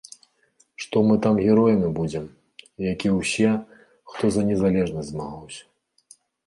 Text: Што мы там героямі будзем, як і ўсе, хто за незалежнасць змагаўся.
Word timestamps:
Што 0.85 1.03
мы 1.09 1.17
там 1.25 1.35
героямі 1.47 1.91
будзем, 1.99 2.25
як 2.91 2.99
і 3.11 3.15
ўсе, 3.19 3.51
хто 4.15 4.25
за 4.39 4.51
незалежнасць 4.53 5.11
змагаўся. 5.17 5.63